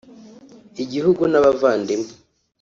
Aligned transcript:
igihugu 0.83 1.23
n’abavandimwe 1.31 2.11